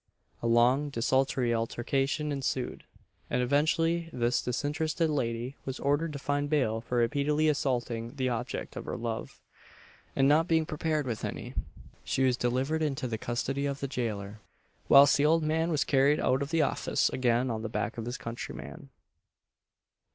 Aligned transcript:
A 0.41 0.47
long 0.47 0.89
desultory 0.89 1.53
altercation 1.53 2.31
ensued, 2.31 2.85
and 3.29 3.43
eventually 3.43 4.09
this 4.11 4.41
disinterested 4.41 5.11
lady 5.11 5.57
was 5.63 5.79
ordered 5.79 6.11
to 6.13 6.17
find 6.17 6.49
bail 6.49 6.81
for 6.81 6.97
repeatedly 6.97 7.47
assaulting 7.47 8.15
the 8.15 8.27
object 8.27 8.75
of 8.75 8.85
her 8.85 8.97
love; 8.97 9.39
and 10.15 10.27
not 10.27 10.47
being 10.47 10.65
prepared 10.65 11.05
with 11.05 11.23
any, 11.23 11.53
she 12.03 12.23
was 12.23 12.35
delivered 12.35 12.81
into 12.81 13.07
the 13.07 13.19
custody 13.19 13.67
of 13.67 13.79
the 13.79 13.87
gaoler, 13.87 14.39
whilst 14.89 15.17
the 15.17 15.25
old 15.27 15.43
man 15.43 15.69
was 15.69 15.83
carried 15.83 16.19
out 16.19 16.41
of 16.41 16.49
the 16.49 16.63
office 16.63 17.09
again 17.09 17.51
on 17.51 17.61
the 17.61 17.69
back 17.69 17.95
of 17.99 18.05
his 18.05 18.17
countryman. 18.17 18.89